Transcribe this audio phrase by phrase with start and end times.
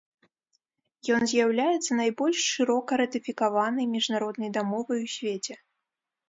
[1.17, 5.53] Ён з'яўляецца найбольш шырока ратыфікаванай міжнароднай дамовай у свеце.